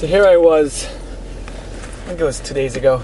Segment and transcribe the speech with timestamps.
[0.00, 3.02] So here I was, I think it was two days ago,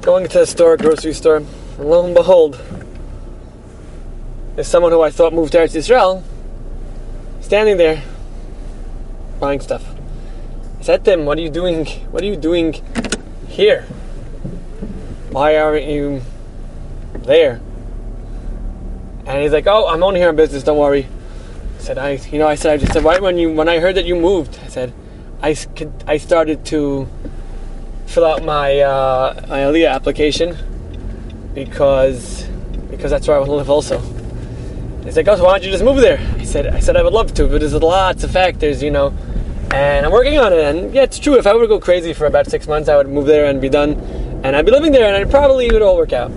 [0.00, 1.46] going to the store, grocery store, and
[1.78, 2.60] lo and behold,
[4.56, 6.24] there's someone who I thought moved to Eretz Yisrael,
[7.40, 8.02] standing there,
[9.38, 9.84] buying stuff.
[10.80, 11.86] I said to him, "What are you doing?
[12.10, 12.82] What are you doing
[13.46, 13.82] here?
[15.30, 16.22] Why aren't you
[17.18, 17.60] there?"
[19.26, 20.64] And he's like, "Oh, I'm only here on business.
[20.64, 21.06] Don't worry."
[21.78, 23.78] I said, "I, you know, I said, I just said, right when you, when I
[23.78, 24.92] heard that you moved, I said,
[25.42, 25.56] I,
[26.06, 27.08] I started to
[28.06, 30.56] fill out my uh, my Aliyah application
[31.54, 32.46] because
[32.90, 33.98] because that's where I want to live also."
[35.04, 37.12] He's like, "Oh, why don't you just move there?" I said, "I said I would
[37.12, 39.12] love to, but there's lots of factors, you know."
[39.72, 40.60] And I'm working on it.
[40.60, 41.36] And yeah, it's true.
[41.36, 43.60] If I were to go crazy for about six months, I would move there and
[43.60, 43.94] be done,
[44.44, 46.30] and I'd be living there, and it probably would all work out.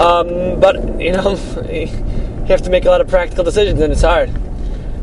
[0.00, 1.30] Um, but you know,
[1.70, 4.30] you have to make a lot of practical decisions, and it's hard.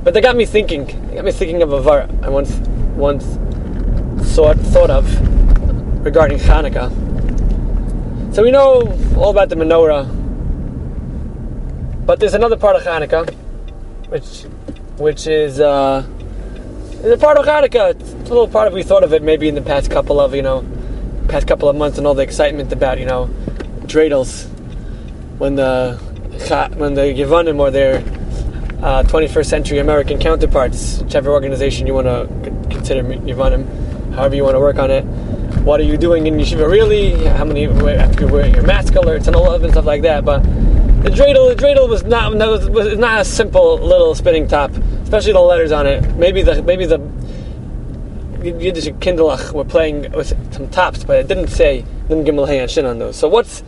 [0.04, 0.86] But that got me thinking.
[1.08, 2.52] They got me thinking of a var I once
[2.96, 3.26] once
[4.36, 5.06] thought thought of
[6.06, 6.90] regarding Hanukkah.
[8.34, 10.06] So we know all about the menorah,
[12.06, 13.34] but there's another part of Hanukkah,
[14.10, 14.44] which
[14.98, 16.06] which is uh,
[17.04, 17.92] is a part of Hanukkah.
[17.92, 20.34] It's a little part of we thought of it maybe in the past couple of
[20.34, 20.66] you know
[21.28, 23.30] past couple of months and all the excitement about you know
[23.86, 24.48] dreidels
[25.38, 25.98] when the
[26.76, 28.02] when the Yevanim or their
[28.82, 32.28] uh, 21st century American counterparts, whichever organization you want to
[32.70, 35.04] consider Yevanim, however you want to work on it.
[35.64, 37.26] What are you doing in yeshiva really?
[37.26, 40.26] How many after you're wearing your mask alerts and all of and stuff like that?
[40.26, 40.42] But
[41.04, 44.72] the dreidel, the dreidel was not was, was not a simple little spinning top,
[45.04, 46.16] especially the letters on it.
[46.16, 47.00] Maybe the maybe the
[48.42, 52.72] Yiddish Kindelach were playing with some tops, but it didn't say Nun Gimel Hey and
[52.72, 53.16] Shin on those.
[53.16, 53.60] So what's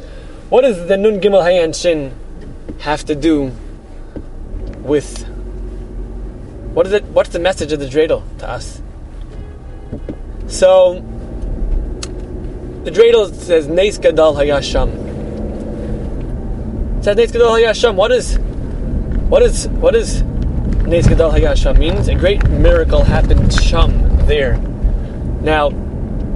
[0.50, 2.12] what does the Nun Gimel Hey and Shin
[2.80, 3.52] have to do
[4.84, 5.28] with
[6.74, 7.04] what is it?
[7.06, 8.82] What's the message of the dreidel to us?
[10.48, 11.02] So
[12.84, 14.90] the dreidel says Neis Gadal Hayasham.
[16.98, 17.96] It says Neis Gadal Hayasham.
[17.96, 18.40] What is
[19.30, 22.08] what is what is Neis Gadal Hayasham means?
[22.08, 24.58] A great miracle happened Sham there.
[25.42, 25.70] Now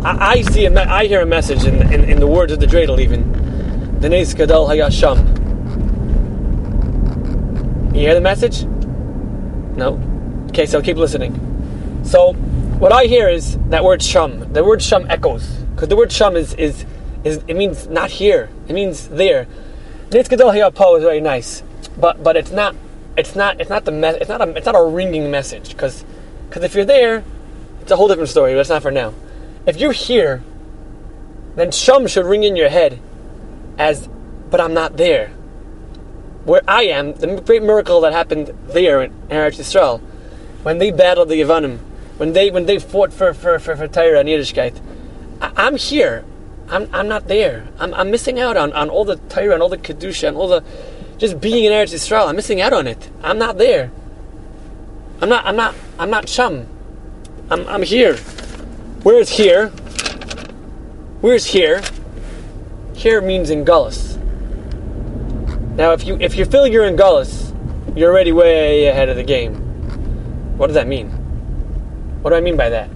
[0.04, 2.68] I, I see a I hear a message in, in, in the words of the
[2.68, 4.00] dreidel even.
[4.02, 5.37] The Neis Gadal Hayasham.
[7.98, 8.64] You hear the message?
[9.76, 10.00] No?
[10.50, 11.34] Okay, so keep listening.
[12.06, 14.54] So, what I hear is that word shum.
[14.54, 15.48] The word shum echoes.
[15.74, 16.86] Because the word shum is, is,
[17.24, 18.52] is, it means not here.
[18.68, 19.48] It means there.
[20.12, 21.64] Nitz Gadol Hiyapo is very nice.
[21.98, 22.76] But, but it's not,
[23.18, 25.70] it's not, it's not the, me- it's not a, it's not a ringing message.
[25.70, 26.06] Because,
[26.48, 27.24] because if you're there,
[27.82, 29.12] it's a whole different story, but it's not for now.
[29.66, 30.44] If you're here,
[31.56, 33.00] then shum should ring in your head
[33.80, 34.08] as,
[34.52, 35.34] but I'm not there
[36.48, 40.00] where I am, the great miracle that happened there in Eretz Yisrael,
[40.64, 41.80] when they battled the Yevanim,
[42.16, 44.82] when they when they fought for for for, for Torah and Yiddishkeit,
[45.42, 46.24] I, I'm here.
[46.70, 47.68] I'm, I'm not there.
[47.80, 50.48] I'm, I'm missing out on, on all the Torah and all the Kedusha and all
[50.48, 50.64] the
[51.18, 52.28] just being in Eretz Yisrael.
[52.28, 53.10] I'm missing out on it.
[53.24, 53.92] I'm not there.
[55.22, 56.66] I'm not I'm not I'm not Sham.
[57.50, 58.16] I'm I'm here.
[59.04, 59.68] Where's here?
[61.20, 61.82] Where's here?
[62.94, 64.07] Here means in Gullus.
[65.78, 67.54] Now, if you if you feel you're in Gullus,
[67.96, 69.54] you're already way ahead of the game.
[70.58, 71.10] What does that mean?
[72.24, 72.90] What do I mean by that?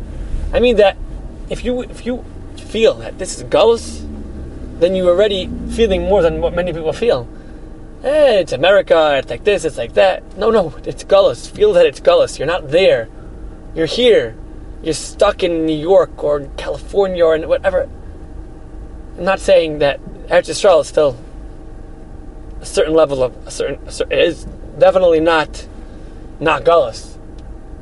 [0.51, 0.97] I mean that
[1.51, 2.25] if you if you
[2.57, 4.01] feel that this is Gullus,
[4.79, 7.27] then you're already feeling more than what many people feel.
[8.03, 9.15] Eh, it's America.
[9.19, 9.63] It's like this.
[9.63, 10.35] It's like that.
[10.35, 11.51] No, no, it's Gullus.
[11.51, 12.39] Feel that it's Gullus.
[12.39, 13.09] You're not there.
[13.75, 14.35] You're here.
[14.81, 17.87] You're stuck in New York or California or whatever.
[19.19, 21.15] I'm not saying that Eretz Yisrael is still
[22.61, 23.79] a certain level of a certain,
[24.11, 24.45] it is
[24.77, 25.67] definitely not
[26.39, 27.17] not gullus,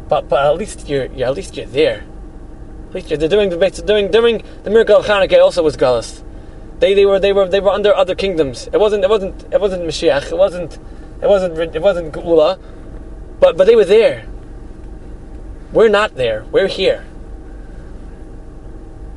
[0.08, 2.06] but but at least you're, you're at least you're there.
[2.90, 6.24] At least you're they're doing the doing doing the miracle of Hanukkah also was gullus.
[6.80, 8.68] They they were they were they were under other kingdoms.
[8.72, 10.32] It wasn't it wasn't it wasn't Mashiach.
[10.32, 10.80] It wasn't
[11.22, 12.60] it wasn't it wasn't Geula,
[13.40, 14.26] but but they were there.
[15.72, 16.46] We're not there.
[16.52, 17.06] We're here.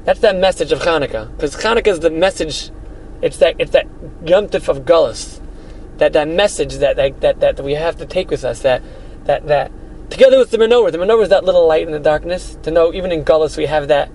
[0.04, 2.70] That's that message of Hanukkah, because Hanukkah is the message.
[3.22, 3.86] It's that it's that
[4.26, 5.40] Yom Tov of Gullus,
[5.98, 8.60] that that message that that, that that we have to take with us.
[8.62, 8.82] That
[9.24, 9.70] that that
[10.10, 12.56] together with the menorah, the menorah is that little light in the darkness.
[12.62, 14.10] To know even in Gullus we have that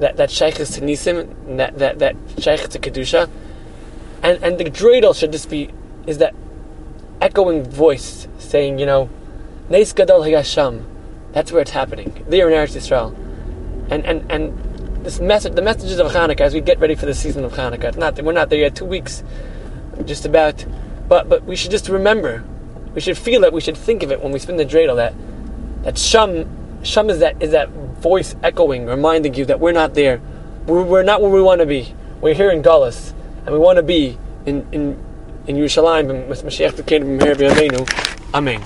[0.00, 3.30] that that shaykhs to nisim, that that that shaykh to kedusha,
[4.22, 5.70] and and the dreidel should just be
[6.06, 6.34] is that
[7.20, 9.08] echoing voice saying, you know,
[9.68, 10.84] Neis Gadol Hayasham.
[11.32, 12.24] That's where it's happening.
[12.28, 13.14] There in Eretz Yisrael,
[13.90, 17.14] and and and this message, the messages of Hanukkah as we get ready for the
[17.14, 17.96] season of Hanukkah.
[17.96, 18.76] Not we're not there yet.
[18.76, 19.24] Two weeks,
[20.04, 20.64] just about,
[21.08, 22.44] but but we should just remember.
[22.94, 23.52] We should feel it.
[23.52, 24.96] We should think of it when we spin the dreidel.
[24.96, 25.14] That
[25.84, 30.20] that Sham Sham is that is that voice echoing, reminding you that we're not there.
[30.66, 31.94] We're, we're not where we want to be.
[32.20, 33.12] We're here in Gullus,
[33.44, 34.96] and we want to be in in
[35.46, 37.34] in Yerushalayim with Mashiach the Kingdom here.
[38.34, 38.62] Amen.